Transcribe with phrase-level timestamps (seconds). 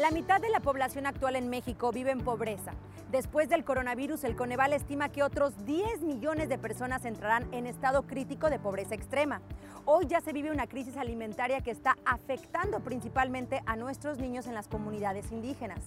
[0.00, 2.72] La mitad de la población actual en México vive en pobreza.
[3.10, 8.06] Después del coronavirus, el Coneval estima que otros 10 millones de personas entrarán en estado
[8.06, 9.42] crítico de pobreza extrema.
[9.84, 14.54] Hoy ya se vive una crisis alimentaria que está afectando principalmente a nuestros niños en
[14.54, 15.80] las comunidades indígenas.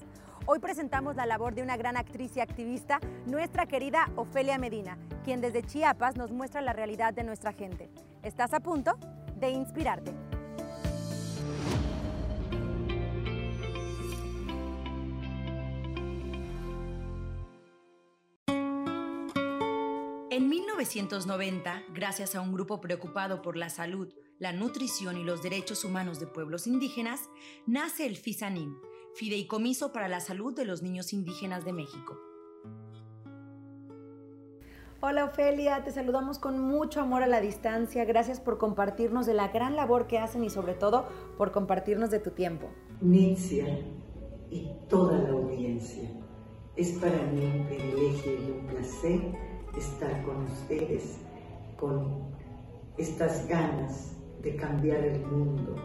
[0.46, 5.42] Hoy presentamos la labor de una gran actriz y activista, nuestra querida Ofelia Medina, quien
[5.42, 7.90] desde Chiapas nos muestra la realidad de nuestra gente.
[8.22, 8.96] ¿Estás a punto
[9.40, 10.14] de inspirarte?
[20.36, 25.86] En 1990, gracias a un grupo preocupado por la salud, la nutrición y los derechos
[25.86, 27.30] humanos de pueblos indígenas,
[27.68, 28.76] nace el FISANIM,
[29.14, 32.18] Fideicomiso para la Salud de los Niños Indígenas de México.
[35.02, 38.04] Hola Ofelia, te saludamos con mucho amor a la distancia.
[38.04, 41.08] Gracias por compartirnos de la gran labor que hacen y sobre todo
[41.38, 42.72] por compartirnos de tu tiempo.
[43.02, 43.68] Nitzia
[44.50, 46.10] y toda la audiencia,
[46.76, 51.18] es para mí un privilegio y un placer estar con ustedes,
[51.78, 52.34] con
[52.98, 55.76] estas ganas de cambiar el mundo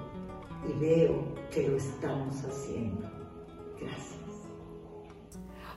[0.69, 3.09] y veo que lo estamos haciendo.
[3.81, 4.19] Gracias.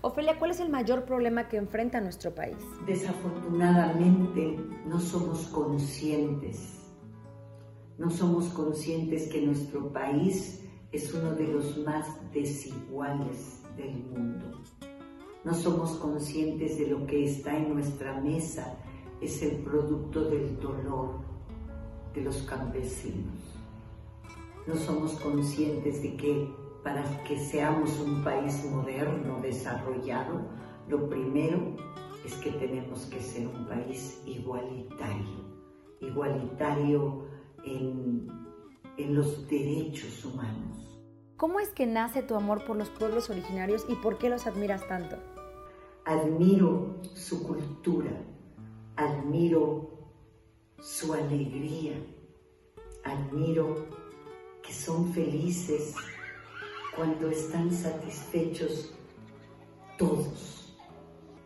[0.02, 2.58] Ofelia, ¿cuál es el mayor problema que enfrenta nuestro país?
[2.88, 6.90] Desafortunadamente no somos conscientes,
[8.00, 14.60] no somos conscientes que nuestro país es uno de los más desiguales del mundo
[15.44, 18.78] no somos conscientes de lo que está en nuestra mesa,
[19.22, 21.20] es el producto del dolor
[22.14, 23.36] de los campesinos.
[24.68, 26.48] No somos conscientes de que
[26.84, 30.42] para que seamos un país moderno, desarrollado,
[30.88, 31.76] lo primero
[32.26, 35.46] es que tenemos que ser un país igualitario,
[36.02, 37.26] igualitario
[37.64, 38.28] en,
[38.98, 40.82] en los derechos humanos
[41.42, 44.88] ¿Cómo es que nace tu amor por los pueblos originarios y por qué los admiras
[44.88, 45.16] tanto?
[46.06, 48.12] Admiro su cultura,
[48.96, 49.90] admiro
[50.80, 51.94] su alegría,
[53.04, 53.88] admiro
[54.62, 55.96] que son felices
[56.96, 58.94] cuando están satisfechos
[59.98, 60.76] todos.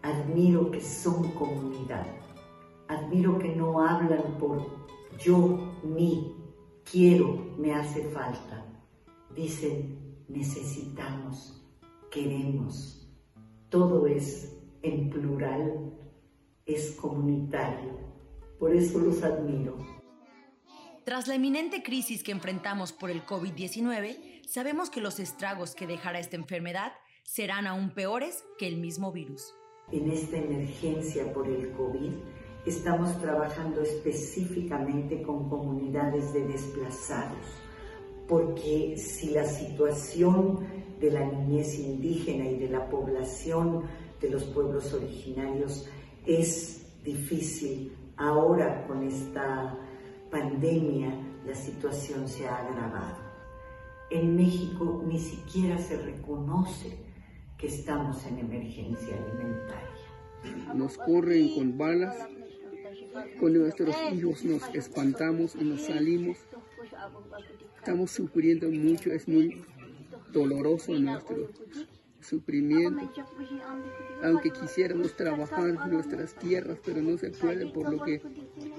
[0.01, 2.05] Admiro que son comunidad.
[2.87, 4.63] Admiro que no hablan por
[5.17, 6.35] yo, mí,
[6.83, 8.65] quiero, me hace falta
[9.35, 11.61] dicen necesitamos,
[12.09, 13.04] queremos.
[13.75, 15.91] Todo es en plural,
[16.65, 17.99] es comunitario.
[18.57, 19.75] Por eso los admiro.
[21.03, 26.19] Tras la inminente crisis que enfrentamos por el COVID-19, sabemos que los estragos que dejará
[26.19, 26.93] esta enfermedad
[27.25, 29.53] serán aún peores que el mismo virus.
[29.91, 32.13] En esta emergencia por el COVID,
[32.65, 37.65] estamos trabajando específicamente con comunidades de desplazados
[38.27, 40.65] porque si la situación
[40.99, 43.83] de la niñez indígena y de la población
[44.21, 45.87] de los pueblos originarios
[46.25, 49.77] es difícil, ahora con esta
[50.31, 51.13] pandemia
[51.45, 53.17] la situación se ha agravado.
[54.09, 56.97] En México ni siquiera se reconoce
[57.57, 60.73] que estamos en emergencia alimentaria.
[60.73, 62.15] Nos corren con balas,
[63.39, 66.37] con nuestros hijos nos espantamos y nos salimos
[67.77, 69.63] Estamos sufriendo mucho, es muy
[70.35, 71.47] doloroso nuestro
[72.19, 73.09] sufrimiento.
[74.23, 78.21] Aunque quisiéramos trabajar nuestras tierras, pero no se puede por lo que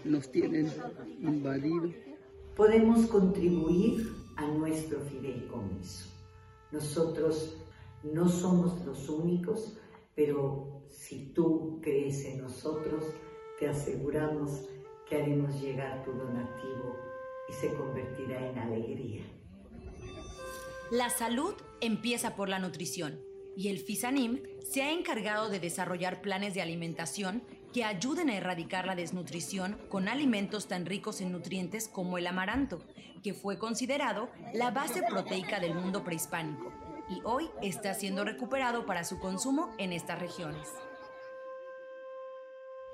[0.05, 0.71] nos tienen
[1.21, 1.91] invadido.
[2.55, 6.11] Podemos contribuir a nuestro fideicomiso.
[6.73, 7.57] Nosotros
[8.03, 9.79] no somos los únicos,
[10.15, 13.05] pero si tú crees en nosotros,
[13.59, 14.69] te aseguramos
[15.09, 16.97] que haremos llegar tu donativo
[17.49, 19.23] y se convertirá en alegría.
[20.93, 23.21] La salud empieza por la nutrición
[23.57, 27.43] y el FISANIM se ha encargado de desarrollar planes de alimentación
[27.73, 32.85] que ayuden a erradicar la desnutrición con alimentos tan ricos en nutrientes como el amaranto,
[33.25, 36.73] que fue considerado la base proteica del mundo prehispánico
[37.11, 40.69] y hoy está siendo recuperado para su consumo en estas regiones.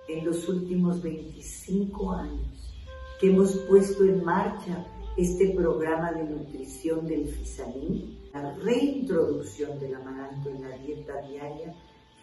[0.09, 2.75] En los últimos 25 años,
[3.21, 4.87] que hemos puesto en marcha
[5.17, 11.75] este programa de nutrición del FISALIN, la reintroducción del amaranto en la dieta diaria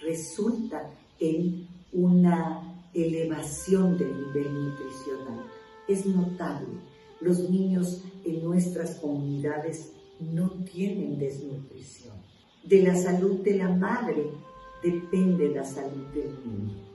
[0.01, 0.89] resulta
[1.19, 5.45] en una elevación del nivel nutricional.
[5.88, 6.68] Es notable,
[7.21, 12.15] los niños en nuestras comunidades no tienen desnutrición.
[12.63, 14.31] De la salud de la madre
[14.83, 16.89] depende la salud del niño.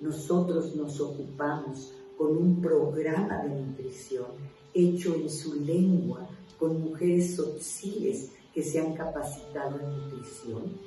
[0.00, 4.26] Nosotros nos ocupamos con un programa de nutrición
[4.72, 6.28] hecho en su lengua
[6.58, 10.78] con mujeres sociales que se han capacitado en nutrición,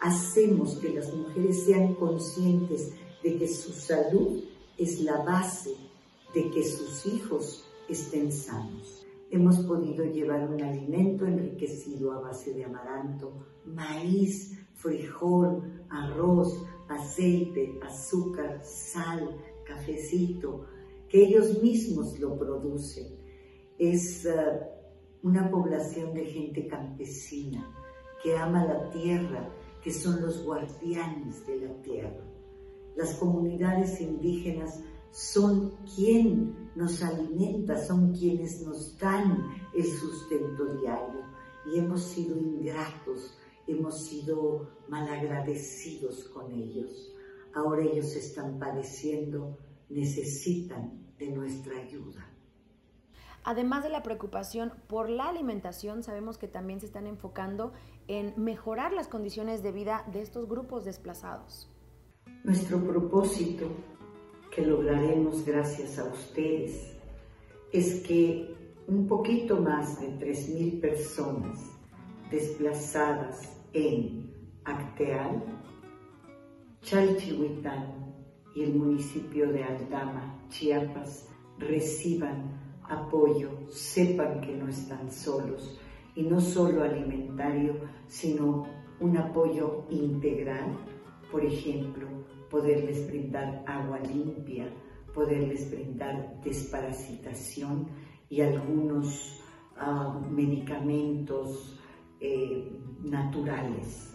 [0.00, 2.92] hacemos que las mujeres sean conscientes
[3.22, 4.42] de que su salud
[4.78, 5.74] es la base
[6.34, 9.06] de que sus hijos estén sanos.
[9.30, 13.32] Hemos podido llevar un alimento enriquecido a base de amaranto,
[13.64, 19.36] maíz, frijol, arroz, aceite, azúcar, sal,
[19.74, 20.66] cafecito,
[21.08, 23.16] que ellos mismos lo producen.
[23.78, 24.32] Es eh,
[25.22, 27.68] una población de gente campesina
[28.22, 29.50] que ama la tierra,
[29.82, 32.24] que son los guardianes de la tierra.
[32.96, 34.80] Las comunidades indígenas
[35.10, 41.22] son quien nos alimenta, son quienes nos dan el sustento diario
[41.66, 43.36] y hemos sido ingratos,
[43.66, 47.12] hemos sido malagradecidos con ellos.
[47.54, 49.58] Ahora ellos están padeciendo,
[49.88, 52.28] necesitan de nuestra ayuda.
[53.44, 57.72] Además de la preocupación por la alimentación, sabemos que también se están enfocando
[58.06, 61.68] en mejorar las condiciones de vida de estos grupos desplazados.
[62.44, 63.66] Nuestro propósito,
[64.54, 66.92] que lograremos gracias a ustedes,
[67.72, 68.54] es que
[68.86, 71.58] un poquito más de 3.000 personas
[72.30, 74.32] desplazadas en
[74.64, 75.61] Acteal,
[76.92, 77.86] Chalchihuitán
[78.54, 82.52] y el municipio de Aldama, Chiapas, reciban
[82.82, 85.80] apoyo, sepan que no están solos.
[86.14, 87.76] Y no solo alimentario,
[88.08, 88.66] sino
[89.00, 90.76] un apoyo integral,
[91.30, 92.06] por ejemplo,
[92.50, 94.68] poderles brindar agua limpia,
[95.14, 97.88] poderles brindar desparasitación
[98.28, 99.42] y algunos
[99.78, 101.80] ah, medicamentos
[102.20, 102.70] eh,
[103.02, 104.14] naturales.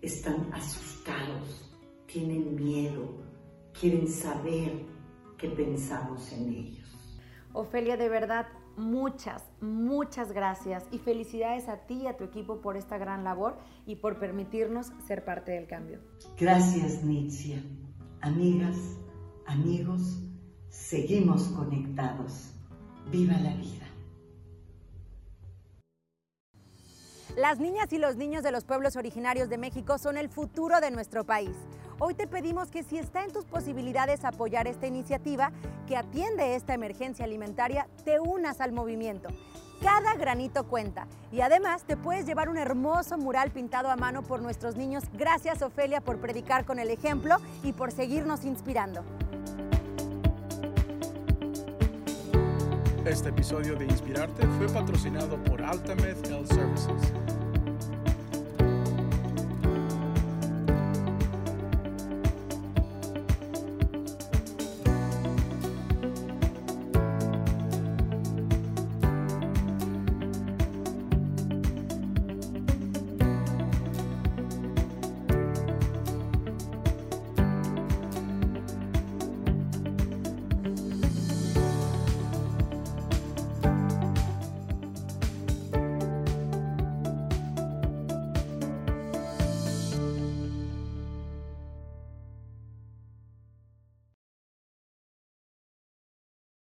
[0.00, 1.67] Están asustados,
[2.08, 3.10] tienen miedo,
[3.78, 4.72] quieren saber
[5.36, 6.88] qué pensamos en ellos.
[7.52, 8.46] Ofelia, de verdad,
[8.76, 13.56] muchas, muchas gracias y felicidades a ti y a tu equipo por esta gran labor
[13.86, 16.00] y por permitirnos ser parte del cambio.
[16.38, 17.62] Gracias, Nitzia.
[18.22, 18.76] Amigas,
[19.46, 20.18] amigos,
[20.70, 22.54] seguimos conectados.
[23.10, 23.86] Viva la vida.
[27.36, 30.90] Las niñas y los niños de los pueblos originarios de México son el futuro de
[30.90, 31.54] nuestro país.
[32.00, 35.50] Hoy te pedimos que si está en tus posibilidades apoyar esta iniciativa
[35.88, 39.30] que atiende esta emergencia alimentaria, te unas al movimiento.
[39.82, 44.40] Cada granito cuenta y además te puedes llevar un hermoso mural pintado a mano por
[44.40, 45.04] nuestros niños.
[45.12, 49.04] Gracias Ofelia por predicar con el ejemplo y por seguirnos inspirando.
[53.04, 57.12] Este episodio de Inspirarte fue patrocinado por Altamed Health Services